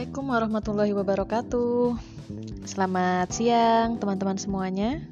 Assalamualaikum 0.00 0.32
warahmatullahi 0.32 0.94
wabarakatuh. 0.96 1.92
Selamat 2.64 3.28
siang, 3.36 4.00
teman-teman 4.00 4.40
semuanya. 4.40 5.04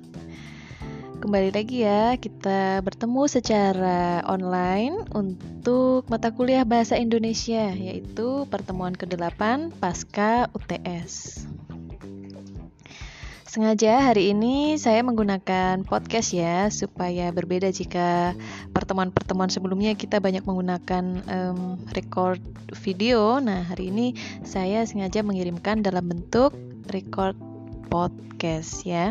Kembali 1.20 1.52
lagi 1.52 1.84
ya, 1.84 2.16
kita 2.16 2.80
bertemu 2.80 3.28
secara 3.28 4.24
online 4.24 5.04
untuk 5.12 6.08
mata 6.08 6.32
kuliah 6.32 6.64
Bahasa 6.64 6.96
Indonesia, 6.96 7.68
yaitu 7.68 8.48
pertemuan 8.48 8.96
ke-8 8.96 9.76
pasca 9.76 10.48
UTS. 10.56 11.44
Sengaja 13.58 14.14
hari 14.14 14.30
ini 14.30 14.78
saya 14.78 15.02
menggunakan 15.02 15.82
podcast 15.82 16.30
ya, 16.30 16.70
supaya 16.70 17.34
berbeda 17.34 17.74
jika 17.74 18.38
pertemuan-pertemuan 18.70 19.50
sebelumnya 19.50 19.98
kita 19.98 20.22
banyak 20.22 20.46
menggunakan 20.46 21.26
um, 21.26 21.74
record 21.90 22.38
video. 22.86 23.42
Nah, 23.42 23.66
hari 23.66 23.90
ini 23.90 24.14
saya 24.46 24.86
sengaja 24.86 25.26
mengirimkan 25.26 25.82
dalam 25.82 26.06
bentuk 26.06 26.54
record 26.94 27.34
podcast 27.90 28.86
ya. 28.86 29.10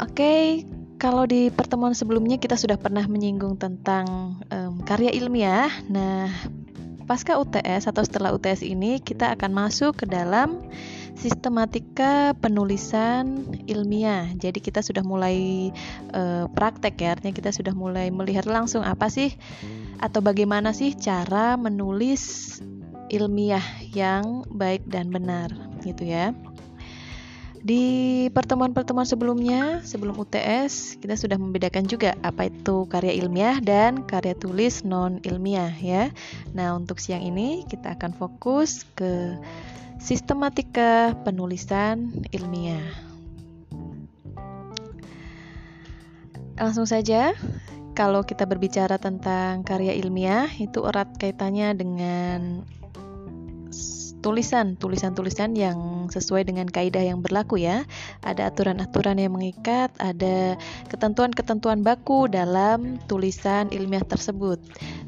Oke, 0.00 0.64
kalau 0.96 1.28
di 1.28 1.52
pertemuan 1.52 1.92
sebelumnya 1.92 2.40
kita 2.40 2.56
sudah 2.56 2.80
pernah 2.80 3.04
menyinggung 3.04 3.60
tentang 3.60 4.40
um, 4.48 4.80
karya 4.88 5.12
ilmiah. 5.12 5.68
Nah, 5.92 6.32
pasca 7.04 7.36
UTS 7.36 7.92
atau 7.92 8.00
setelah 8.08 8.32
UTS 8.32 8.64
ini 8.64 9.04
kita 9.04 9.36
akan 9.36 9.52
masuk 9.52 10.00
ke 10.00 10.08
dalam 10.08 10.64
sistematika 11.18 12.32
penulisan 12.38 13.42
ilmiah. 13.66 14.30
Jadi 14.38 14.62
kita 14.62 14.80
sudah 14.80 15.02
mulai 15.02 15.68
uh, 16.14 16.46
praktek 16.54 16.94
ya, 17.02 17.18
artinya 17.18 17.34
kita 17.34 17.50
sudah 17.50 17.74
mulai 17.74 18.08
melihat 18.14 18.46
langsung 18.46 18.86
apa 18.86 19.10
sih 19.10 19.34
atau 19.98 20.22
bagaimana 20.22 20.70
sih 20.70 20.94
cara 20.94 21.58
menulis 21.58 22.56
ilmiah 23.10 23.64
yang 23.90 24.46
baik 24.46 24.86
dan 24.86 25.10
benar 25.10 25.50
gitu 25.82 26.06
ya. 26.06 26.30
Di 27.58 28.30
pertemuan-pertemuan 28.30 29.02
sebelumnya, 29.02 29.82
sebelum 29.82 30.14
UTS, 30.14 31.02
kita 31.02 31.18
sudah 31.18 31.34
membedakan 31.42 31.90
juga 31.90 32.14
apa 32.22 32.46
itu 32.46 32.86
karya 32.86 33.18
ilmiah 33.18 33.58
dan 33.58 34.06
karya 34.06 34.38
tulis 34.38 34.86
non 34.86 35.18
ilmiah 35.26 35.74
ya. 35.82 36.14
Nah, 36.54 36.78
untuk 36.78 37.02
siang 37.02 37.26
ini 37.26 37.66
kita 37.66 37.98
akan 37.98 38.14
fokus 38.14 38.86
ke 38.94 39.34
sistematika 39.98 41.14
penulisan 41.26 42.10
ilmiah. 42.30 42.82
Langsung 46.58 46.90
saja, 46.90 47.34
kalau 47.94 48.26
kita 48.26 48.46
berbicara 48.46 48.98
tentang 48.98 49.62
karya 49.62 49.94
ilmiah, 49.94 50.50
itu 50.58 50.82
erat 50.86 51.14
kaitannya 51.18 51.74
dengan 51.78 52.66
tulisan, 54.20 54.74
tulisan-tulisan 54.76 55.54
yang 55.54 56.08
sesuai 56.10 56.48
dengan 56.48 56.66
kaidah 56.66 57.02
yang 57.02 57.22
berlaku 57.22 57.60
ya. 57.60 57.86
Ada 58.26 58.50
aturan-aturan 58.52 59.18
yang 59.20 59.34
mengikat, 59.34 59.92
ada 60.02 60.58
ketentuan-ketentuan 60.90 61.86
baku 61.86 62.26
dalam 62.26 62.98
tulisan 63.06 63.70
ilmiah 63.70 64.04
tersebut. 64.04 64.58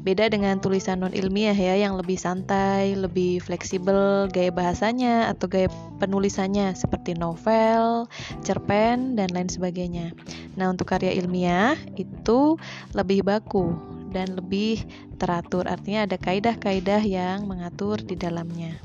Beda 0.01 0.31
dengan 0.31 0.57
tulisan 0.57 1.03
non 1.05 1.13
ilmiah 1.13 1.53
ya 1.53 1.77
yang 1.77 1.93
lebih 1.99 2.17
santai, 2.17 2.97
lebih 2.97 3.43
fleksibel 3.43 4.25
gaya 4.31 4.49
bahasanya 4.49 5.29
atau 5.29 5.45
gaya 5.45 5.69
penulisannya 6.01 6.73
seperti 6.73 7.13
novel, 7.13 8.09
cerpen 8.41 9.13
dan 9.19 9.29
lain 9.29 9.51
sebagainya. 9.51 10.15
Nah, 10.57 10.73
untuk 10.73 10.89
karya 10.89 11.13
ilmiah 11.13 11.77
itu 11.95 12.57
lebih 12.97 13.23
baku 13.23 13.91
dan 14.11 14.35
lebih 14.35 14.83
teratur. 15.17 15.65
Artinya 15.65 16.05
ada 16.05 16.19
kaidah-kaidah 16.19 17.01
yang 17.07 17.47
mengatur 17.47 17.97
di 18.03 18.19
dalamnya. 18.19 18.77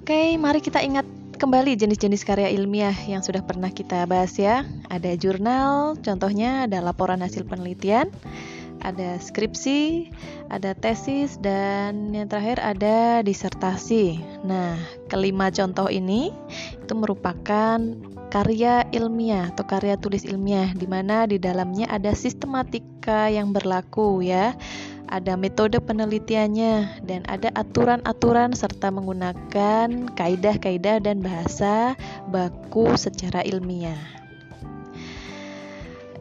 Oke, 0.00 0.34
mari 0.40 0.64
kita 0.64 0.80
ingat 0.80 1.04
kembali 1.36 1.76
jenis-jenis 1.76 2.24
karya 2.24 2.48
ilmiah 2.48 2.96
yang 3.04 3.20
sudah 3.20 3.44
pernah 3.44 3.68
kita 3.68 4.08
bahas 4.08 4.32
ya. 4.40 4.64
Ada 4.88 5.12
jurnal, 5.20 6.00
contohnya 6.00 6.64
ada 6.64 6.80
laporan 6.80 7.20
hasil 7.20 7.44
penelitian, 7.44 8.08
ada 8.86 9.18
skripsi, 9.18 10.14
ada 10.46 10.70
tesis, 10.78 11.42
dan 11.42 12.14
yang 12.14 12.30
terakhir 12.30 12.62
ada 12.62 13.26
disertasi. 13.26 14.22
Nah, 14.46 14.78
kelima 15.10 15.50
contoh 15.50 15.90
ini 15.90 16.30
itu 16.78 16.94
merupakan 16.94 17.82
karya 18.30 18.86
ilmiah 18.94 19.50
atau 19.50 19.66
karya 19.66 19.98
tulis 19.98 20.22
ilmiah 20.22 20.70
di 20.70 20.86
mana 20.86 21.26
di 21.26 21.42
dalamnya 21.42 21.90
ada 21.90 22.14
sistematika 22.14 23.26
yang 23.26 23.50
berlaku 23.50 24.22
ya. 24.22 24.54
Ada 25.06 25.38
metode 25.38 25.78
penelitiannya 25.78 27.06
dan 27.06 27.22
ada 27.30 27.54
aturan-aturan 27.54 28.58
serta 28.58 28.90
menggunakan 28.90 30.10
kaidah-kaidah 30.18 30.98
dan 30.98 31.22
bahasa 31.22 31.94
baku 32.26 32.98
secara 32.98 33.46
ilmiah 33.46 34.25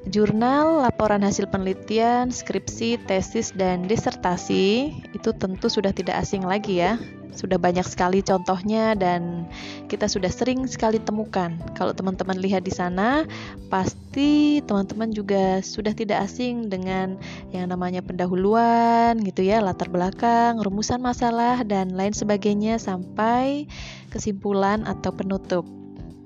jurnal, 0.09 0.85
laporan 0.85 1.25
hasil 1.25 1.49
penelitian, 1.49 2.29
skripsi, 2.29 3.01
tesis, 3.09 3.49
dan 3.53 3.89
disertasi 3.89 4.93
itu 5.13 5.29
tentu 5.35 5.67
sudah 5.67 5.89
tidak 5.91 6.21
asing 6.21 6.45
lagi 6.45 6.81
ya. 6.81 7.01
Sudah 7.35 7.59
banyak 7.59 7.83
sekali 7.83 8.23
contohnya 8.23 8.95
dan 8.95 9.43
kita 9.91 10.07
sudah 10.07 10.31
sering 10.31 10.63
sekali 10.71 11.03
temukan. 11.03 11.59
Kalau 11.75 11.91
teman-teman 11.91 12.39
lihat 12.39 12.63
di 12.63 12.71
sana, 12.71 13.27
pasti 13.67 14.63
teman-teman 14.63 15.11
juga 15.11 15.59
sudah 15.59 15.91
tidak 15.91 16.31
asing 16.31 16.72
dengan 16.72 17.19
yang 17.51 17.67
namanya 17.67 17.99
pendahuluan 17.99 19.19
gitu 19.19 19.43
ya, 19.43 19.59
latar 19.59 19.91
belakang, 19.91 20.63
rumusan 20.63 21.03
masalah 21.03 21.67
dan 21.67 21.91
lain 21.91 22.16
sebagainya 22.16 22.79
sampai 22.79 23.67
kesimpulan 24.16 24.87
atau 24.87 25.11
penutup 25.11 25.67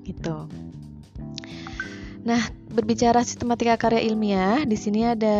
gitu. 0.06 0.46
Nah, 2.22 2.59
berbicara 2.70 3.26
sistematika 3.26 3.74
karya 3.76 4.06
ilmiah, 4.06 4.62
di 4.62 4.78
sini 4.78 5.02
ada 5.02 5.38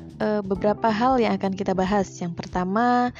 e, 0.00 0.28
beberapa 0.40 0.88
hal 0.88 1.20
yang 1.20 1.36
akan 1.36 1.52
kita 1.52 1.76
bahas. 1.76 2.08
Yang 2.18 2.40
pertama, 2.40 3.12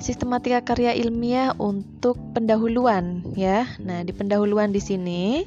sistematika 0.00 0.64
karya 0.64 0.96
ilmiah 0.96 1.52
untuk 1.60 2.18
pendahuluan 2.32 3.22
ya. 3.36 3.68
Nah, 3.78 4.02
di 4.02 4.10
pendahuluan 4.16 4.72
di 4.72 4.80
sini 4.80 5.44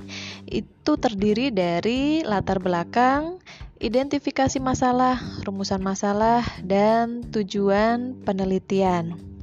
itu 0.48 0.92
terdiri 0.96 1.50
dari 1.50 2.22
latar 2.22 2.62
belakang, 2.62 3.42
identifikasi 3.82 4.62
masalah, 4.62 5.20
rumusan 5.44 5.82
masalah, 5.82 6.46
dan 6.64 7.26
tujuan 7.34 8.16
penelitian. 8.24 9.35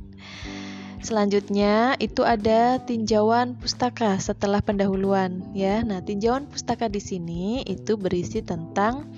Selanjutnya 1.03 1.99
itu 1.99 2.23
ada 2.23 2.79
tinjauan 2.79 3.59
pustaka 3.59 4.23
setelah 4.23 4.63
pendahuluan 4.63 5.43
ya. 5.51 5.83
Nah, 5.83 5.99
tinjauan 5.99 6.47
pustaka 6.47 6.87
di 6.87 7.03
sini 7.03 7.67
itu 7.67 7.99
berisi 7.99 8.39
tentang 8.39 9.11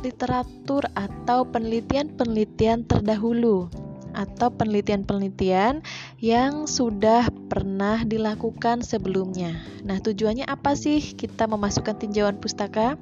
literatur 0.00 0.88
atau 0.96 1.44
penelitian-penelitian 1.44 2.88
terdahulu 2.88 3.68
atau 4.16 4.48
penelitian-penelitian 4.52 5.84
yang 6.20 6.64
sudah 6.64 7.28
pernah 7.48 8.08
dilakukan 8.08 8.80
sebelumnya. 8.80 9.60
Nah, 9.84 10.00
tujuannya 10.00 10.48
apa 10.48 10.72
sih 10.72 11.00
kita 11.00 11.44
memasukkan 11.44 11.96
tinjauan 12.00 12.40
pustaka? 12.40 12.96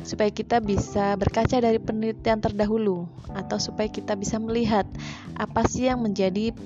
Supaya 0.00 0.32
kita 0.32 0.64
bisa 0.64 1.12
berkaca 1.18 1.60
dari 1.60 1.76
penelitian 1.76 2.40
terdahulu 2.40 3.04
atau 3.36 3.60
supaya 3.60 3.90
kita 3.90 4.16
bisa 4.16 4.40
melihat 4.40 4.88
apa 5.36 5.66
sih 5.68 5.92
yang 5.92 6.00
menjadi 6.00 6.56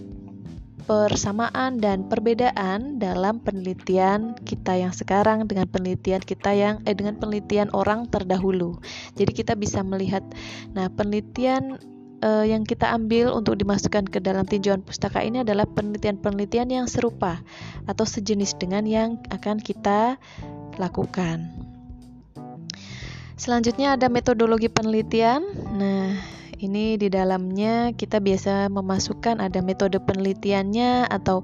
persamaan 0.84 1.80
dan 1.80 2.04
perbedaan 2.12 3.00
dalam 3.00 3.40
penelitian 3.40 4.36
kita 4.44 4.76
yang 4.76 4.92
sekarang 4.92 5.48
dengan 5.48 5.64
penelitian 5.68 6.20
kita 6.20 6.52
yang 6.52 6.84
eh 6.84 6.92
dengan 6.92 7.16
penelitian 7.16 7.72
orang 7.72 8.04
terdahulu. 8.12 8.76
Jadi 9.16 9.32
kita 9.32 9.56
bisa 9.56 9.80
melihat 9.80 10.20
nah 10.76 10.92
penelitian 10.92 11.80
eh, 12.20 12.44
yang 12.52 12.68
kita 12.68 12.92
ambil 12.92 13.32
untuk 13.32 13.56
dimasukkan 13.56 14.12
ke 14.12 14.20
dalam 14.20 14.44
tinjauan 14.44 14.84
pustaka 14.84 15.24
ini 15.24 15.40
adalah 15.40 15.64
penelitian-penelitian 15.64 16.68
yang 16.68 16.86
serupa 16.86 17.40
atau 17.88 18.04
sejenis 18.04 18.60
dengan 18.60 18.84
yang 18.84 19.16
akan 19.32 19.56
kita 19.64 20.20
lakukan. 20.76 21.48
Selanjutnya 23.34 23.98
ada 23.98 24.06
metodologi 24.06 24.70
penelitian. 24.70 25.42
Nah, 25.74 26.14
ini 26.60 27.00
di 27.00 27.10
dalamnya 27.10 27.90
kita 27.94 28.22
biasa 28.22 28.68
memasukkan 28.70 29.42
ada 29.42 29.64
metode 29.64 29.98
penelitiannya 30.02 31.08
atau 31.10 31.42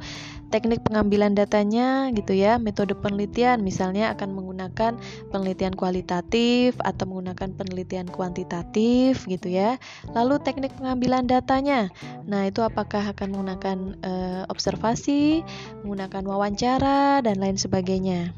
teknik 0.51 0.83
pengambilan 0.83 1.33
datanya 1.39 2.11
gitu 2.11 2.35
ya. 2.35 2.59
Metode 2.59 2.99
penelitian 2.99 3.63
misalnya 3.63 4.11
akan 4.13 4.35
menggunakan 4.35 4.99
penelitian 5.31 5.79
kualitatif 5.79 6.75
atau 6.83 7.07
menggunakan 7.07 7.55
penelitian 7.55 8.11
kuantitatif 8.11 9.25
gitu 9.31 9.49
ya. 9.49 9.79
Lalu 10.11 10.43
teknik 10.43 10.75
pengambilan 10.77 11.31
datanya. 11.31 11.89
Nah, 12.27 12.51
itu 12.51 12.61
apakah 12.67 13.15
akan 13.15 13.29
menggunakan 13.31 13.79
e, 14.03 14.13
observasi, 14.51 15.47
menggunakan 15.87 16.23
wawancara 16.27 17.23
dan 17.23 17.39
lain 17.39 17.57
sebagainya. 17.57 18.35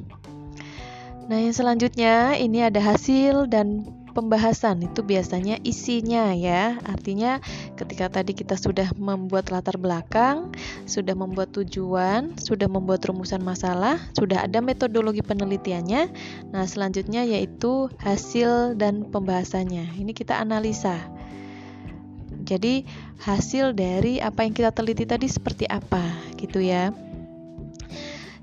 Nah, 1.33 1.39
yang 1.41 1.57
selanjutnya 1.57 2.37
ini 2.37 2.61
ada 2.61 2.83
hasil 2.85 3.49
dan 3.49 3.89
pembahasan 4.13 4.85
itu 4.85 5.01
biasanya 5.01 5.59
isinya 5.65 6.31
ya. 6.37 6.79
Artinya 6.85 7.41
ketika 7.75 8.13
tadi 8.13 8.37
kita 8.37 8.55
sudah 8.61 8.93
membuat 8.95 9.49
latar 9.49 9.81
belakang, 9.81 10.53
sudah 10.85 11.17
membuat 11.17 11.51
tujuan, 11.57 12.37
sudah 12.37 12.69
membuat 12.69 13.03
rumusan 13.09 13.41
masalah, 13.41 13.99
sudah 14.15 14.45
ada 14.45 14.61
metodologi 14.61 15.25
penelitiannya. 15.25 16.13
Nah, 16.53 16.65
selanjutnya 16.69 17.25
yaitu 17.25 17.89
hasil 17.99 18.77
dan 18.77 19.09
pembahasannya. 19.09 19.97
Ini 19.97 20.13
kita 20.13 20.39
analisa. 20.39 21.01
Jadi, 22.43 22.85
hasil 23.23 23.73
dari 23.73 24.19
apa 24.19 24.43
yang 24.43 24.53
kita 24.53 24.75
teliti 24.75 25.07
tadi 25.07 25.31
seperti 25.31 25.65
apa 25.71 26.03
gitu 26.37 26.59
ya. 26.59 26.91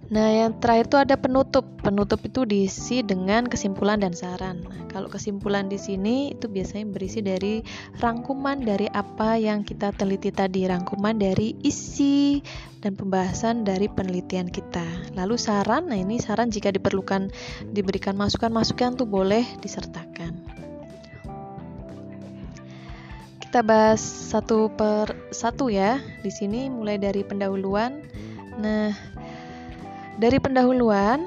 Nah, 0.09 0.25
yang 0.33 0.57
terakhir 0.57 0.89
itu 0.89 0.97
ada 0.97 1.15
penutup. 1.21 1.69
Penutup 1.85 2.17
itu 2.25 2.41
diisi 2.41 3.05
dengan 3.05 3.45
kesimpulan 3.45 4.01
dan 4.01 4.17
saran. 4.17 4.65
Nah, 4.65 4.89
kalau 4.89 5.05
kesimpulan 5.05 5.69
di 5.69 5.77
sini 5.77 6.33
itu 6.33 6.49
biasanya 6.49 6.89
berisi 6.89 7.21
dari 7.21 7.61
rangkuman 8.01 8.57
dari 8.65 8.89
apa 8.89 9.37
yang 9.37 9.61
kita 9.61 9.93
teliti 9.93 10.33
tadi, 10.33 10.65
rangkuman 10.65 11.13
dari 11.13 11.53
isi 11.61 12.41
dan 12.81 12.97
pembahasan 12.97 13.61
dari 13.61 13.85
penelitian 13.85 14.49
kita. 14.49 15.13
Lalu 15.13 15.37
saran, 15.37 15.93
nah 15.93 15.99
ini 16.01 16.17
saran 16.17 16.49
jika 16.49 16.73
diperlukan 16.73 17.29
diberikan 17.69 18.17
masukan-masukan 18.17 18.97
tuh 18.97 19.05
boleh 19.05 19.45
disertakan. 19.61 20.33
Kita 23.45 23.61
bahas 23.61 24.01
satu 24.01 24.73
per 24.73 25.13
satu 25.29 25.69
ya. 25.69 26.01
Di 26.25 26.33
sini 26.33 26.65
mulai 26.73 26.97
dari 26.97 27.21
pendahuluan. 27.21 28.01
Nah, 28.59 28.91
dari 30.19 30.35
pendahuluan, 30.37 31.23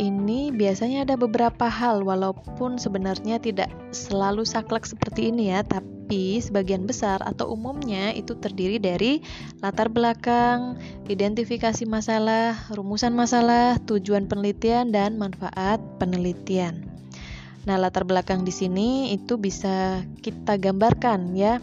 ini 0.00 0.48
biasanya 0.48 1.04
ada 1.04 1.14
beberapa 1.14 1.68
hal 1.68 2.00
walaupun 2.02 2.80
sebenarnya 2.80 3.36
tidak 3.36 3.68
selalu 3.92 4.48
saklek 4.48 4.88
seperti 4.88 5.28
ini 5.28 5.52
ya, 5.52 5.60
tapi 5.60 6.40
sebagian 6.40 6.88
besar 6.88 7.20
atau 7.20 7.52
umumnya 7.52 8.16
itu 8.16 8.32
terdiri 8.32 8.80
dari 8.80 9.20
latar 9.60 9.92
belakang, 9.92 10.80
identifikasi 11.06 11.84
masalah, 11.84 12.56
rumusan 12.72 13.12
masalah, 13.12 13.76
tujuan 13.84 14.24
penelitian 14.24 14.88
dan 14.88 15.20
manfaat 15.20 15.78
penelitian. 16.00 16.80
Nah, 17.64 17.76
latar 17.76 18.08
belakang 18.08 18.44
di 18.44 18.52
sini 18.52 19.12
itu 19.12 19.36
bisa 19.36 20.04
kita 20.20 20.56
gambarkan 20.60 21.32
ya 21.36 21.60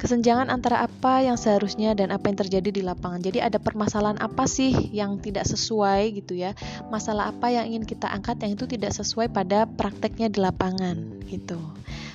kesenjangan 0.00 0.48
antara 0.48 0.80
apa 0.80 1.20
yang 1.20 1.36
seharusnya 1.36 1.92
dan 1.92 2.08
apa 2.08 2.32
yang 2.32 2.40
terjadi 2.40 2.72
di 2.72 2.80
lapangan. 2.80 3.20
Jadi 3.20 3.44
ada 3.44 3.60
permasalahan 3.60 4.16
apa 4.16 4.48
sih 4.48 4.72
yang 4.90 5.20
tidak 5.20 5.44
sesuai 5.44 6.16
gitu 6.16 6.32
ya? 6.40 6.56
Masalah 6.88 7.28
apa 7.28 7.52
yang 7.52 7.68
ingin 7.68 7.84
kita 7.84 8.08
angkat 8.08 8.40
yang 8.40 8.56
itu 8.56 8.64
tidak 8.64 8.96
sesuai 8.96 9.28
pada 9.28 9.68
prakteknya 9.68 10.32
di 10.32 10.40
lapangan 10.40 11.20
gitu. 11.28 11.60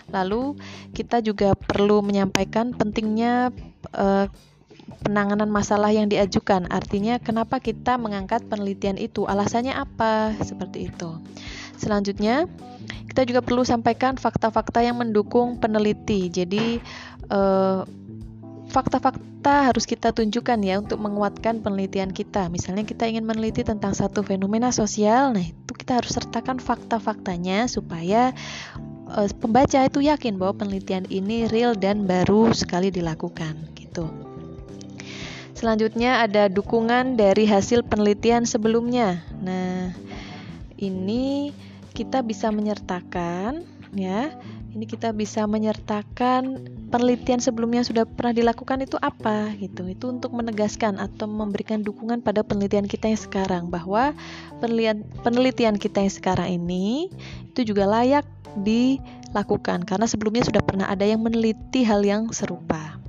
Lalu 0.09 0.57
kita 0.97 1.21
juga 1.21 1.53
perlu 1.53 2.01
menyampaikan 2.01 2.73
pentingnya 2.73 3.53
uh, 3.93 4.25
penanganan 5.01 5.49
masalah 5.49 5.93
yang 5.93 6.09
diajukan. 6.09 6.69
Artinya 6.69 7.21
kenapa 7.21 7.61
kita 7.61 7.97
mengangkat 8.01 8.45
penelitian 8.49 8.97
itu? 8.97 9.25
Alasannya 9.25 9.73
apa? 9.73 10.33
Seperti 10.41 10.89
itu. 10.89 11.09
Selanjutnya, 11.75 12.47
kita 13.09 13.23
juga 13.23 13.39
perlu 13.45 13.63
sampaikan 13.63 14.19
fakta-fakta 14.19 14.83
yang 14.83 14.99
mendukung 14.99 15.59
peneliti. 15.59 16.27
Jadi 16.27 16.79
eh, 17.31 17.81
fakta-fakta 18.69 19.71
harus 19.71 19.85
kita 19.85 20.11
tunjukkan 20.11 20.59
ya 20.65 20.81
untuk 20.81 20.99
menguatkan 20.99 21.61
penelitian 21.61 22.11
kita. 22.11 22.49
Misalnya 22.49 22.83
kita 22.83 23.05
ingin 23.05 23.23
meneliti 23.23 23.61
tentang 23.61 23.93
satu 23.93 24.25
fenomena 24.25 24.73
sosial, 24.73 25.31
nah 25.31 25.45
itu 25.45 25.71
kita 25.71 26.01
harus 26.01 26.11
sertakan 26.17 26.57
fakta-faktanya 26.57 27.69
supaya 27.69 28.33
uh, 29.13 29.29
pembaca 29.37 29.85
itu 29.85 30.01
yakin 30.01 30.41
bahwa 30.41 30.65
penelitian 30.65 31.05
ini 31.13 31.45
real 31.47 31.77
dan 31.77 32.09
baru 32.09 32.51
sekali 32.51 32.89
dilakukan 32.89 33.69
gitu. 33.77 34.09
Selanjutnya 35.55 36.19
ada 36.19 36.51
dukungan 36.51 37.15
dari 37.15 37.47
hasil 37.47 37.87
penelitian 37.87 38.43
sebelumnya. 38.43 39.23
Nah, 39.39 39.95
ini 40.79 41.55
kita 41.95 42.19
bisa 42.21 42.51
menyertakan 42.51 43.63
ya. 43.95 44.35
Ini 44.75 44.83
kita 44.83 45.15
bisa 45.15 45.47
menyertakan 45.47 46.67
penelitian 46.91 47.39
sebelumnya 47.39 47.79
sudah 47.87 48.03
pernah 48.03 48.35
dilakukan 48.35 48.83
itu 48.83 48.99
apa 48.99 49.55
gitu. 49.55 49.87
Itu 49.87 50.11
untuk 50.11 50.35
menegaskan 50.35 50.99
atau 50.99 51.31
memberikan 51.31 51.79
dukungan 51.79 52.19
pada 52.19 52.43
penelitian 52.43 52.83
kita 52.83 53.07
yang 53.07 53.21
sekarang 53.23 53.63
bahwa 53.71 54.11
penelitian 54.59 55.07
penelitian 55.23 55.75
kita 55.79 56.03
yang 56.03 56.11
sekarang 56.11 56.59
ini 56.59 57.07
itu 57.55 57.71
juga 57.71 57.87
layak 57.87 58.27
dilakukan 58.67 59.87
karena 59.87 60.11
sebelumnya 60.11 60.43
sudah 60.43 60.59
pernah 60.59 60.91
ada 60.91 61.07
yang 61.07 61.23
meneliti 61.23 61.87
hal 61.87 62.03
yang 62.03 62.35
serupa. 62.35 62.99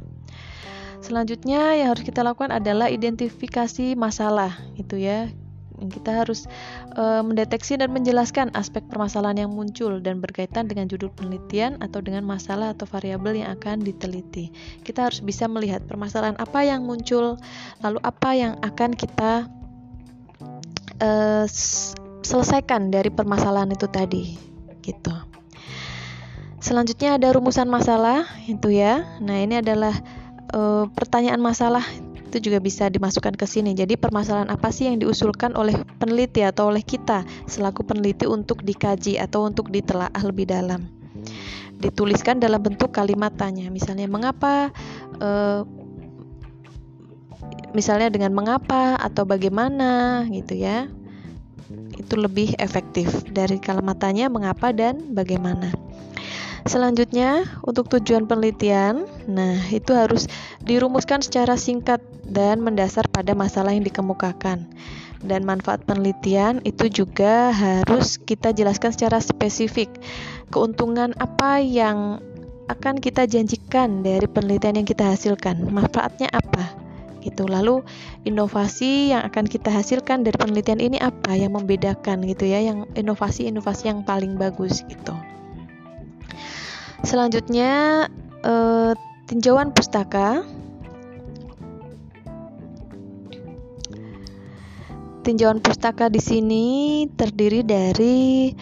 Selanjutnya 1.02 1.74
yang 1.74 1.94
harus 1.94 2.06
kita 2.06 2.22
lakukan 2.22 2.54
adalah 2.54 2.86
identifikasi 2.90 3.98
masalah 3.98 4.54
gitu 4.78 5.02
ya 5.02 5.30
kita 5.76 6.25
harus 6.25 6.49
e, 6.96 7.05
mendeteksi 7.20 7.76
dan 7.76 7.93
menjelaskan 7.93 8.52
aspek 8.56 8.82
permasalahan 8.88 9.46
yang 9.46 9.52
muncul 9.52 10.00
dan 10.00 10.19
berkaitan 10.25 10.67
dengan 10.67 10.88
judul 10.88 11.12
penelitian 11.12 11.76
atau 11.84 12.00
dengan 12.00 12.25
masalah 12.25 12.73
atau 12.73 12.88
variabel 12.88 13.44
yang 13.44 13.52
akan 13.56 13.84
diteliti. 13.84 14.50
Kita 14.82 15.08
harus 15.08 15.20
bisa 15.20 15.44
melihat 15.46 15.84
permasalahan 15.84 16.37
apa 16.40 16.64
yang 16.64 16.88
muncul, 16.88 17.37
lalu 17.84 17.99
apa 18.00 18.31
yang 18.32 18.56
akan 18.64 18.90
kita 18.96 19.49
e, 20.99 21.11
selesaikan 22.25 22.88
dari 22.88 23.12
permasalahan 23.12 23.70
itu 23.70 23.87
tadi, 23.87 24.25
gitu. 24.81 25.14
Selanjutnya 26.58 27.14
ada 27.14 27.31
rumusan 27.31 27.70
masalah, 27.70 28.26
itu 28.50 28.75
ya. 28.75 29.06
Nah 29.23 29.38
ini 29.38 29.62
adalah 29.62 29.94
e, 30.50 30.90
pertanyaan 30.90 31.38
masalah 31.38 31.84
itu 32.37 32.53
juga 32.53 32.61
bisa 32.61 32.93
dimasukkan 32.93 33.33
ke 33.33 33.49
sini. 33.49 33.73
Jadi 33.73 33.97
permasalahan 33.97 34.53
apa 34.53 34.69
sih 34.69 34.93
yang 34.93 35.00
diusulkan 35.00 35.56
oleh 35.56 35.73
peneliti 35.97 36.44
atau 36.44 36.69
oleh 36.69 36.85
kita 36.85 37.25
selaku 37.49 37.81
peneliti 37.81 38.29
untuk 38.29 38.61
dikaji 38.61 39.17
atau 39.17 39.49
untuk 39.49 39.73
ditelaah 39.73 40.21
lebih 40.21 40.44
dalam. 40.53 40.85
Dituliskan 41.81 42.37
dalam 42.37 42.61
bentuk 42.61 42.93
kalimat 42.93 43.33
tanya. 43.33 43.73
Misalnya 43.73 44.05
mengapa 44.05 44.69
uh, 45.17 45.65
misalnya 47.73 48.12
dengan 48.12 48.37
mengapa 48.37 49.00
atau 49.00 49.25
bagaimana 49.25 50.29
gitu 50.29 50.61
ya. 50.61 50.93
Itu 51.97 52.21
lebih 52.21 52.53
efektif 52.61 53.25
dari 53.33 53.56
kalimat 53.56 53.97
tanya 53.97 54.29
mengapa 54.29 54.77
dan 54.77 55.17
bagaimana. 55.17 55.73
Selanjutnya, 56.69 57.47
untuk 57.62 57.88
tujuan 57.88 58.26
penelitian, 58.26 59.07
nah 59.26 59.59
itu 59.75 59.90
harus 59.92 60.30
dirumuskan 60.62 61.23
secara 61.23 61.59
singkat 61.59 61.99
dan 62.26 62.62
mendasar 62.62 63.06
pada 63.11 63.35
masalah 63.35 63.75
yang 63.75 63.87
dikemukakan. 63.87 64.66
Dan 65.26 65.42
manfaat 65.49 65.83
penelitian 65.88 66.61
itu 66.62 66.87
juga 66.92 67.50
harus 67.50 68.21
kita 68.21 68.52
jelaskan 68.52 68.92
secara 68.95 69.18
spesifik. 69.18 69.88
Keuntungan 70.52 71.16
apa 71.18 71.59
yang 71.59 72.23
akan 72.66 72.99
kita 72.99 73.26
janjikan 73.26 74.02
dari 74.02 74.26
penelitian 74.28 74.83
yang 74.83 74.88
kita 74.88 75.09
hasilkan? 75.09 75.66
Manfaatnya 75.66 76.30
apa? 76.30 76.76
Gitu. 77.25 77.42
Lalu 77.49 77.83
inovasi 78.23 79.11
yang 79.11 79.26
akan 79.26 79.50
kita 79.50 79.73
hasilkan 79.73 80.23
dari 80.23 80.37
penelitian 80.38 80.78
ini 80.78 80.99
apa 81.02 81.35
yang 81.35 81.59
membedakan 81.59 82.23
gitu 82.23 82.47
ya, 82.47 82.62
yang 82.62 82.87
inovasi-inovasi 82.95 83.90
yang 83.90 84.06
paling 84.06 84.38
bagus 84.38 84.85
gitu. 84.87 85.16
Selanjutnya 87.02 88.06
uh, 88.47 88.92
tinjauan 89.26 89.75
pustaka. 89.75 90.47
Tinjauan 95.26 95.59
pustaka 95.59 96.06
di 96.06 96.23
sini 96.23 96.64
terdiri 97.11 97.66
dari 97.66 98.54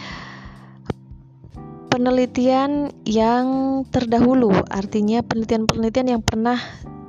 penelitian 1.93 2.89
yang 3.05 3.47
terdahulu, 3.93 4.51
artinya 4.73 5.21
penelitian-penelitian 5.21 6.17
yang 6.17 6.23
pernah 6.25 6.57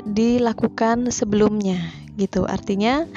dilakukan 0.03 1.07
sebelumnya 1.09 1.79
gitu. 2.19 2.43
Artinya 2.43 3.07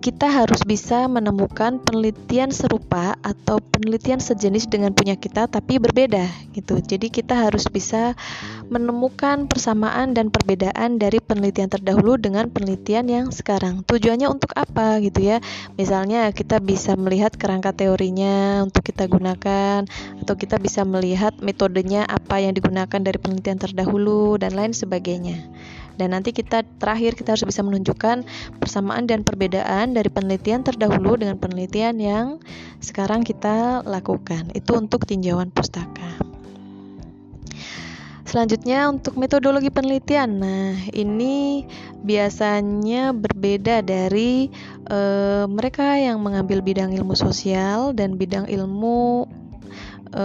kita 0.00 0.32
harus 0.32 0.64
bisa 0.64 1.04
menemukan 1.12 1.76
penelitian 1.76 2.48
serupa 2.48 3.20
atau 3.20 3.60
penelitian 3.60 4.16
sejenis 4.16 4.72
dengan 4.72 4.96
punya 4.96 5.12
kita 5.12 5.44
tapi 5.44 5.76
berbeda 5.76 6.24
gitu. 6.56 6.80
Jadi 6.80 7.12
kita 7.12 7.36
harus 7.36 7.68
bisa 7.68 8.16
menemukan 8.72 9.44
persamaan 9.44 10.16
dan 10.16 10.32
perbedaan 10.32 10.96
dari 10.96 11.20
penelitian 11.20 11.68
terdahulu 11.68 12.16
dengan 12.16 12.48
penelitian 12.48 13.12
yang 13.12 13.26
sekarang. 13.28 13.84
Tujuannya 13.84 14.32
untuk 14.32 14.56
apa 14.56 15.04
gitu 15.04 15.20
ya? 15.20 15.44
Misalnya 15.76 16.32
kita 16.32 16.64
bisa 16.64 16.96
melihat 16.96 17.36
kerangka 17.36 17.76
teorinya 17.76 18.64
untuk 18.64 18.80
kita 18.80 19.04
gunakan 19.04 19.84
atau 20.24 20.34
kita 20.34 20.56
bisa 20.56 20.80
melihat 20.88 21.36
metodenya 21.44 22.08
apa 22.08 22.40
yang 22.40 22.56
digunakan 22.56 23.00
dari 23.04 23.20
penelitian 23.20 23.60
terdahulu 23.60 24.40
dan 24.40 24.56
lain 24.56 24.72
sebagainya. 24.72 25.44
Dan 26.00 26.16
nanti 26.16 26.32
kita 26.32 26.64
terakhir 26.80 27.12
kita 27.12 27.36
harus 27.36 27.44
bisa 27.44 27.60
menunjukkan 27.60 28.24
persamaan 28.56 29.04
dan 29.04 29.20
perbedaan 29.20 29.92
dari 29.92 30.08
penelitian 30.08 30.64
terdahulu 30.64 31.20
dengan 31.20 31.36
penelitian 31.36 32.00
yang 32.00 32.26
sekarang 32.80 33.20
kita 33.20 33.84
lakukan. 33.84 34.48
Itu 34.56 34.80
untuk 34.80 35.04
tinjauan 35.04 35.52
pustaka. 35.52 36.30
Selanjutnya 38.30 38.86
untuk 38.86 39.18
metodologi 39.18 39.74
penelitian. 39.74 40.38
Nah, 40.38 40.72
ini 40.94 41.66
biasanya 42.06 43.10
berbeda 43.10 43.82
dari 43.82 44.46
e, 44.86 44.98
mereka 45.50 45.98
yang 45.98 46.22
mengambil 46.22 46.62
bidang 46.62 46.94
ilmu 46.94 47.18
sosial 47.18 47.90
dan 47.90 48.14
bidang 48.14 48.46
ilmu 48.46 49.26
e, 50.14 50.24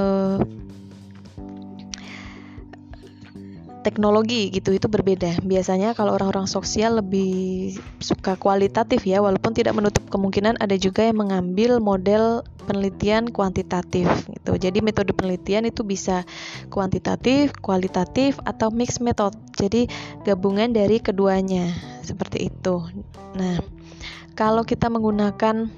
teknologi 3.85 4.49
gitu 4.49 4.73
itu 4.73 4.89
berbeda. 4.89 5.45
Biasanya 5.45 5.93
kalau 5.93 6.17
orang-orang 6.17 6.49
sosial 6.49 6.97
lebih 6.97 7.77
suka 8.01 8.33
kualitatif 8.33 9.05
ya, 9.05 9.21
walaupun 9.21 9.53
tidak 9.53 9.77
menutup 9.77 10.01
kemungkinan 10.09 10.57
ada 10.57 10.73
juga 10.73 11.05
yang 11.05 11.21
mengambil 11.21 11.77
model 11.77 12.41
penelitian 12.65 13.29
kuantitatif 13.29 14.09
gitu. 14.25 14.57
Jadi 14.57 14.81
metode 14.81 15.13
penelitian 15.13 15.69
itu 15.69 15.85
bisa 15.85 16.25
kuantitatif, 16.73 17.53
kualitatif 17.61 18.41
atau 18.41 18.73
mix 18.73 18.97
method. 18.97 19.37
Jadi 19.53 19.85
gabungan 20.25 20.73
dari 20.73 20.97
keduanya 20.97 21.69
seperti 22.01 22.49
itu. 22.49 22.81
Nah, 23.37 23.61
kalau 24.33 24.65
kita 24.65 24.89
menggunakan 24.89 25.69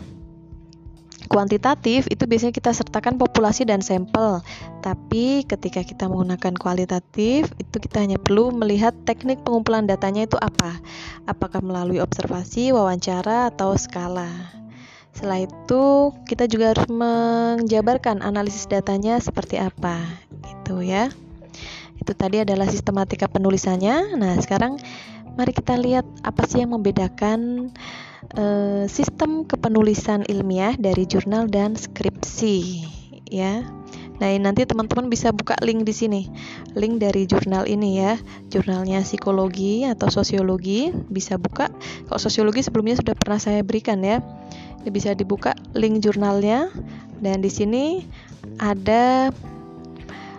Kuantitatif 1.28 2.08
itu 2.08 2.24
biasanya 2.24 2.56
kita 2.56 2.72
sertakan 2.72 3.20
populasi 3.20 3.68
dan 3.68 3.84
sampel. 3.84 4.40
Tapi 4.80 5.44
ketika 5.44 5.84
kita 5.84 6.08
menggunakan 6.08 6.56
kualitatif, 6.56 7.52
itu 7.60 7.78
kita 7.78 8.00
hanya 8.00 8.16
perlu 8.16 8.56
melihat 8.56 8.96
teknik 9.04 9.44
pengumpulan 9.44 9.86
datanya 9.86 10.24
itu 10.24 10.40
apa. 10.40 10.80
Apakah 11.28 11.60
melalui 11.60 12.00
observasi, 12.00 12.72
wawancara, 12.72 13.52
atau 13.52 13.76
skala. 13.76 14.32
Setelah 15.12 15.44
itu, 15.44 16.14
kita 16.30 16.48
juga 16.48 16.72
harus 16.72 16.88
menjabarkan 16.88 18.24
analisis 18.24 18.70
datanya 18.70 19.20
seperti 19.20 19.60
apa. 19.60 20.00
Gitu 20.46 20.86
ya. 20.88 21.12
Itu 21.98 22.16
tadi 22.16 22.46
adalah 22.46 22.70
sistematika 22.72 23.28
penulisannya. 23.28 24.16
Nah, 24.16 24.38
sekarang 24.40 24.80
mari 25.36 25.52
kita 25.52 25.76
lihat 25.76 26.06
apa 26.22 26.46
sih 26.46 26.64
yang 26.64 26.74
membedakan 26.74 27.70
uh, 28.36 28.84
sistem 28.90 29.48
kepenulisan 29.48 30.28
ilmiah 30.28 30.76
dari 30.76 31.08
jurnal 31.08 31.48
dan 31.48 31.80
skripsi 31.80 32.84
ya. 33.32 33.64
Nah, 34.18 34.34
nanti 34.42 34.66
teman-teman 34.66 35.14
bisa 35.14 35.30
buka 35.30 35.54
link 35.62 35.86
di 35.86 35.94
sini. 35.94 36.22
Link 36.74 36.98
dari 36.98 37.30
jurnal 37.30 37.70
ini 37.70 38.02
ya. 38.02 38.18
Jurnalnya 38.50 39.06
psikologi 39.06 39.86
atau 39.86 40.10
sosiologi 40.10 40.90
bisa 41.14 41.38
buka. 41.38 41.70
Kalau 42.10 42.18
sosiologi 42.18 42.66
sebelumnya 42.66 42.98
sudah 42.98 43.14
pernah 43.14 43.38
saya 43.38 43.62
berikan 43.62 44.02
ya. 44.02 44.26
Ini 44.82 44.90
bisa 44.90 45.14
dibuka 45.14 45.54
link 45.78 46.02
jurnalnya 46.02 46.74
dan 47.22 47.46
di 47.46 47.52
sini 47.54 48.06
ada 48.58 49.30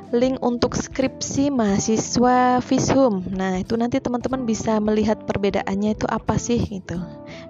link 0.09 0.41
untuk 0.41 0.73
skripsi 0.73 1.53
mahasiswa 1.53 2.65
Vishum. 2.65 3.29
Nah, 3.29 3.61
itu 3.61 3.77
nanti 3.77 4.00
teman-teman 4.00 4.49
bisa 4.49 4.81
melihat 4.81 5.21
perbedaannya 5.29 5.93
itu 5.93 6.09
apa 6.09 6.41
sih 6.41 6.57
gitu. 6.57 6.97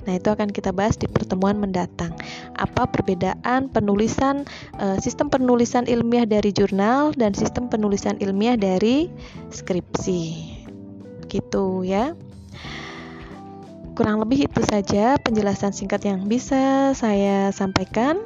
Nah, 0.03 0.13
itu 0.19 0.27
akan 0.27 0.51
kita 0.51 0.75
bahas 0.75 0.99
di 0.99 1.07
pertemuan 1.07 1.55
mendatang. 1.55 2.11
Apa 2.59 2.91
perbedaan 2.91 3.71
penulisan 3.71 4.43
e, 4.75 4.99
sistem 4.99 5.31
penulisan 5.31 5.87
ilmiah 5.87 6.27
dari 6.27 6.51
jurnal 6.51 7.15
dan 7.15 7.31
sistem 7.31 7.71
penulisan 7.71 8.19
ilmiah 8.19 8.59
dari 8.59 9.07
skripsi. 9.55 10.23
Gitu 11.31 11.87
ya. 11.87 12.19
Kurang 13.95 14.23
lebih 14.23 14.51
itu 14.51 14.63
saja 14.67 15.19
penjelasan 15.23 15.71
singkat 15.71 16.03
yang 16.03 16.27
bisa 16.27 16.91
saya 16.95 17.55
sampaikan. 17.55 18.19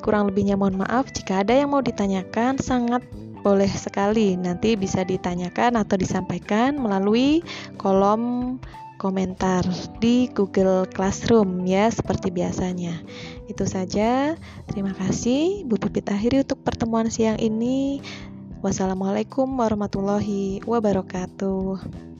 Kurang 0.00 0.32
lebihnya 0.32 0.56
mohon 0.56 0.80
maaf 0.80 1.12
jika 1.12 1.44
ada 1.44 1.52
yang 1.54 1.70
mau 1.72 1.80
ditanyakan 1.84 2.58
sangat 2.58 3.04
boleh 3.42 3.68
sekali 3.68 4.38
nanti 4.38 4.78
bisa 4.78 5.02
ditanyakan 5.02 5.76
atau 5.76 5.98
disampaikan 5.98 6.78
melalui 6.78 7.42
kolom 7.76 8.56
komentar 9.02 9.66
di 9.98 10.30
Google 10.30 10.86
Classroom 10.86 11.66
ya 11.66 11.90
seperti 11.90 12.30
biasanya. 12.30 13.02
Itu 13.50 13.66
saja. 13.66 14.38
Terima 14.70 14.94
kasih 14.94 15.66
Bu 15.66 15.74
Pipit 15.74 16.06
akhiri 16.06 16.46
untuk 16.46 16.62
pertemuan 16.62 17.10
siang 17.10 17.42
ini. 17.42 17.98
Wassalamualaikum 18.62 19.50
warahmatullahi 19.58 20.62
wabarakatuh. 20.62 22.11